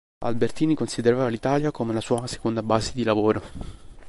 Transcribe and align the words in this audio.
Albertini 0.25 0.73
considerava 0.73 1.27
l'Italia 1.27 1.69
come 1.69 1.93
la 1.93 2.01
sua 2.01 2.25
seconda 2.25 2.63
base 2.63 2.91
di 2.95 3.03
lavoro. 3.03 3.41